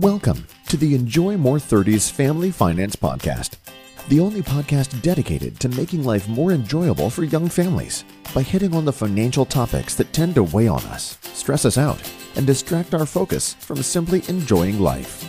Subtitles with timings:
[0.00, 3.58] Welcome to the Enjoy More 30s Family Finance Podcast,
[4.08, 8.04] the only podcast dedicated to making life more enjoyable for young families
[8.34, 12.02] by hitting on the financial topics that tend to weigh on us, stress us out,
[12.34, 15.24] and distract our focus from simply enjoying life.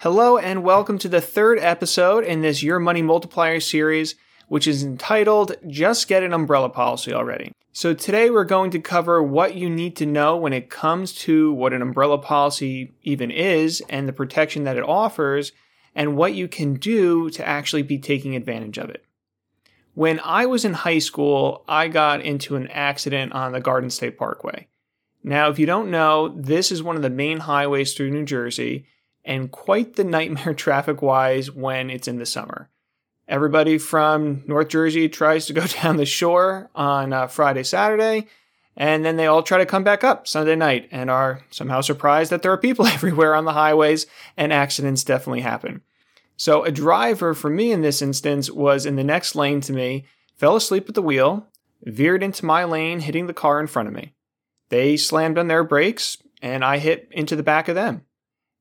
[0.00, 4.16] Hello, and welcome to the third episode in this Your Money Multiplier series,
[4.48, 7.52] which is entitled Just Get an Umbrella Policy Already.
[7.72, 11.52] So, today we're going to cover what you need to know when it comes to
[11.52, 15.52] what an umbrella policy even is and the protection that it offers,
[15.94, 19.04] and what you can do to actually be taking advantage of it.
[19.94, 24.18] When I was in high school, I got into an accident on the Garden State
[24.18, 24.68] Parkway.
[25.22, 28.86] Now, if you don't know, this is one of the main highways through New Jersey,
[29.24, 32.70] and quite the nightmare traffic wise when it's in the summer.
[33.28, 38.26] Everybody from North Jersey tries to go down the shore on uh, Friday, Saturday,
[38.74, 42.30] and then they all try to come back up Sunday night and are somehow surprised
[42.30, 44.06] that there are people everywhere on the highways
[44.36, 45.82] and accidents definitely happen.
[46.36, 50.06] So, a driver for me in this instance was in the next lane to me,
[50.36, 51.48] fell asleep at the wheel,
[51.82, 54.14] veered into my lane, hitting the car in front of me.
[54.68, 58.02] They slammed on their brakes, and I hit into the back of them.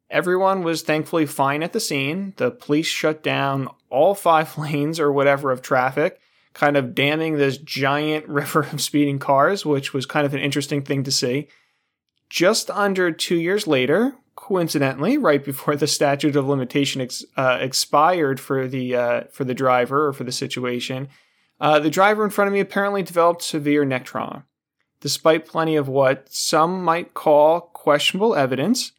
[0.10, 2.34] Everyone was thankfully fine at the scene.
[2.38, 6.20] The police shut down all five lanes or whatever of traffic,
[6.54, 10.82] kind of damming this giant river of speeding cars, which was kind of an interesting
[10.82, 11.48] thing to see.
[12.30, 18.40] Just under two years later, coincidentally, right before the statute of limitation ex- uh, expired
[18.40, 21.08] for the uh, for the driver or for the situation,
[21.60, 24.46] uh, the driver in front of me apparently developed severe neck trauma.
[25.00, 28.94] Despite plenty of what some might call questionable evidence,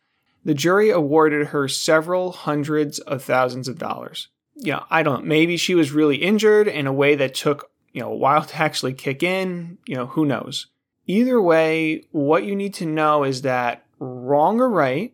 [0.49, 4.29] the jury awarded her several hundreds of thousands of dollars.
[4.55, 8.01] You know, I don't maybe she was really injured in a way that took, you
[8.01, 10.69] know, a while to actually kick in, you know, who knows.
[11.07, 15.13] Either way, what you need to know is that wrong or right,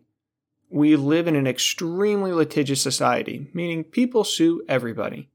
[0.69, 5.27] we live in an extremely litigious society, meaning people sue everybody.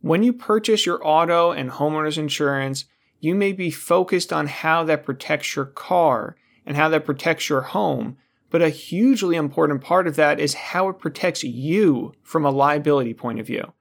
[0.00, 2.86] When you purchase your auto and homeowners insurance,
[3.20, 7.60] you may be focused on how that protects your car and how that protects your
[7.60, 8.16] home,
[8.52, 13.14] but a hugely important part of that is how it protects you from a liability
[13.14, 13.72] point of view.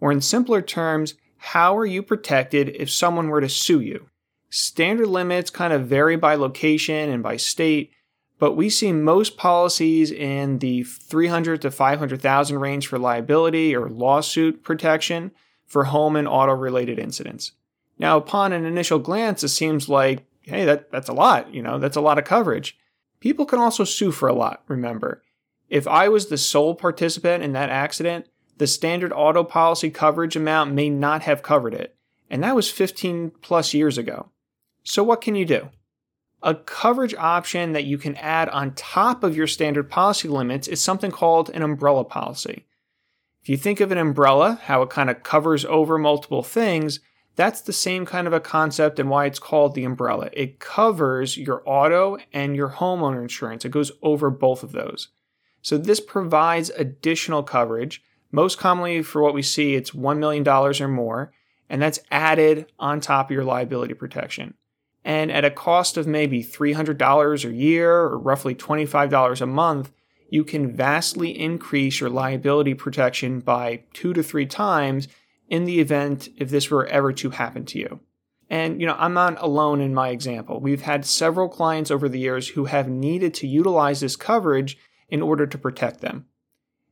[0.00, 4.10] Or in simpler terms, how are you protected if someone were to sue you?
[4.50, 7.90] Standard limits kind of vary by location and by state,
[8.38, 14.62] but we see most policies in the 300 to 500,000 range for liability or lawsuit
[14.62, 15.32] protection
[15.66, 17.52] for home and auto related incidents.
[17.98, 21.78] Now, upon an initial glance, it seems like, hey, that, that's a lot, you know,
[21.78, 22.76] that's a lot of coverage.
[23.20, 25.22] People can also sue for a lot, remember.
[25.68, 30.72] If I was the sole participant in that accident, the standard auto policy coverage amount
[30.72, 31.96] may not have covered it,
[32.30, 34.30] and that was 15 plus years ago.
[34.82, 35.68] So, what can you do?
[36.42, 40.80] A coverage option that you can add on top of your standard policy limits is
[40.80, 42.64] something called an umbrella policy.
[43.42, 47.00] If you think of an umbrella, how it kind of covers over multiple things,
[47.38, 50.28] that's the same kind of a concept and why it's called the umbrella.
[50.32, 53.64] It covers your auto and your homeowner insurance.
[53.64, 55.10] It goes over both of those.
[55.62, 58.02] So this provides additional coverage.
[58.32, 61.32] Most commonly for what we see, it's $1 million or more,
[61.70, 64.54] and that's added on top of your liability protection.
[65.04, 69.92] And at a cost of maybe $300 a year or roughly $25 a month,
[70.28, 75.06] you can vastly increase your liability protection by two to three times
[75.48, 78.00] in the event if this were ever to happen to you.
[78.50, 80.60] And, you know, I'm not alone in my example.
[80.60, 84.78] We've had several clients over the years who have needed to utilize this coverage
[85.08, 86.26] in order to protect them.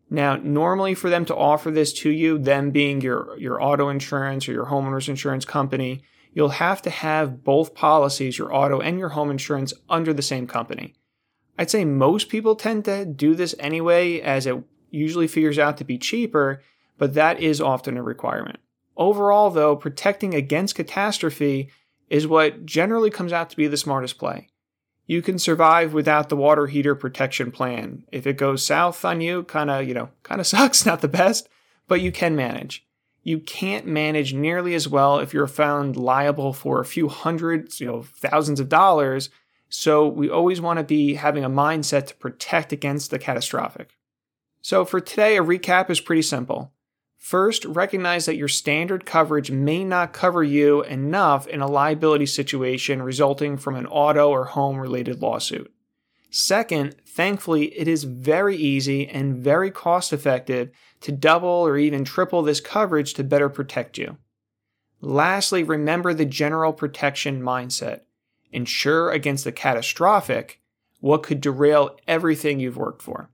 [0.08, 4.48] Now, normally for them to offer this to you, them being your, your auto insurance
[4.48, 6.02] or your homeowner's insurance company,
[6.32, 10.46] you'll have to have both policies, your auto and your home insurance, under the same
[10.46, 10.94] company.
[11.58, 15.84] I'd say most people tend to do this anyway, as it usually figures out to
[15.84, 16.62] be cheaper
[16.98, 18.58] but that is often a requirement.
[18.96, 21.70] Overall, though, protecting against catastrophe
[22.08, 24.48] is what generally comes out to be the smartest play.
[25.06, 28.04] You can survive without the water heater protection plan.
[28.10, 31.08] If it goes south on you, kind of, you know, kind of sucks, not the
[31.08, 31.48] best,
[31.86, 32.84] but you can manage.
[33.22, 37.86] You can't manage nearly as well if you're found liable for a few hundreds, you
[37.86, 39.30] know, thousands of dollars.
[39.68, 43.96] So we always want to be having a mindset to protect against the catastrophic.
[44.62, 46.72] So for today, a recap is pretty simple.
[47.16, 53.02] First, recognize that your standard coverage may not cover you enough in a liability situation
[53.02, 55.72] resulting from an auto or home related lawsuit.
[56.30, 60.70] Second, thankfully, it is very easy and very cost effective
[61.00, 64.18] to double or even triple this coverage to better protect you.
[65.00, 68.02] Lastly, remember the general protection mindset.
[68.52, 70.60] Insure against the catastrophic
[71.00, 73.30] what could derail everything you've worked for.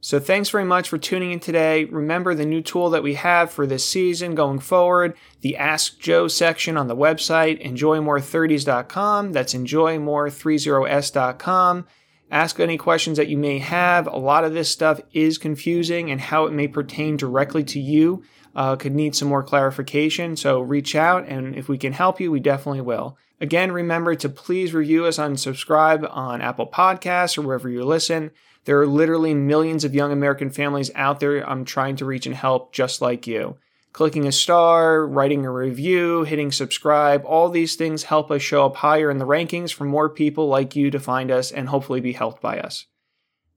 [0.00, 1.86] So thanks very much for tuning in today.
[1.86, 6.28] Remember the new tool that we have for this season going forward, the Ask Joe
[6.28, 9.32] section on the website, enjoymore30s.com.
[9.32, 11.86] That's enjoymore30s.com.
[12.30, 14.06] Ask any questions that you may have.
[14.06, 18.24] A lot of this stuff is confusing and how it may pertain directly to you
[18.56, 20.34] uh, could need some more clarification.
[20.34, 23.16] So reach out, and if we can help you, we definitely will.
[23.40, 28.30] Again, remember to please review us and subscribe on Apple Podcasts or wherever you listen.
[28.64, 32.34] There are literally millions of young American families out there I'm trying to reach and
[32.34, 33.58] help just like you.
[33.96, 38.76] Clicking a star, writing a review, hitting subscribe, all these things help us show up
[38.76, 42.12] higher in the rankings for more people like you to find us and hopefully be
[42.12, 42.84] helped by us.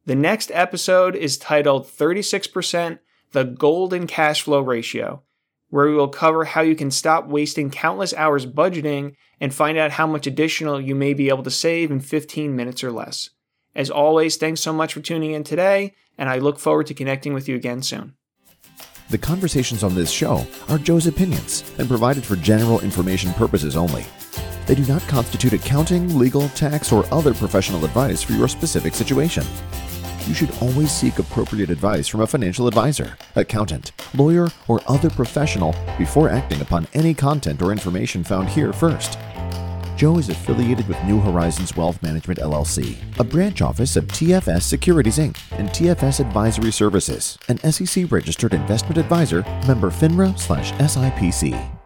[0.06, 3.00] The next episode is titled 36%
[3.34, 5.24] The Golden Cash Flow Ratio,
[5.72, 9.92] where we will cover how you can stop wasting countless hours budgeting and find out
[9.92, 13.30] how much additional you may be able to save in 15 minutes or less.
[13.76, 17.34] As always, thanks so much for tuning in today, and I look forward to connecting
[17.34, 18.14] with you again soon.
[19.10, 24.06] The conversations on this show are Joe's opinions and provided for general information purposes only.
[24.68, 29.44] They do not constitute accounting, legal, tax, or other professional advice for your specific situation.
[30.28, 35.74] You should always seek appropriate advice from a financial advisor, accountant, lawyer, or other professional
[35.98, 39.18] before acting upon any content or information found here first.
[40.00, 45.18] Joe is affiliated with New Horizons Wealth Management LLC, a branch office of TFS Securities
[45.18, 45.36] Inc.
[45.52, 51.79] and TFS Advisory Services, an SEC registered investment advisor, member FINRA/SIPC.